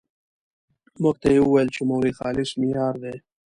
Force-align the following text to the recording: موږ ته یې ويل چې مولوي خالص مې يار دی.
موږ 1.01 1.15
ته 1.21 1.27
یې 1.35 1.41
ويل 1.43 1.69
چې 1.75 1.81
مولوي 1.89 2.13
خالص 2.19 2.49
مې 2.59 2.67
يار 2.75 2.95
دی. 3.03 3.15